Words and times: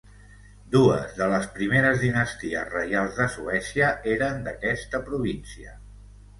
Dues 0.75 1.11
de 1.19 1.27
les 1.33 1.45
primeres 1.57 2.01
dinasties 2.07 2.73
reials 2.73 3.21
de 3.21 3.29
Suècia 3.37 3.93
eren 4.17 4.43
d'aquesta 4.51 5.07
província. 5.13 5.81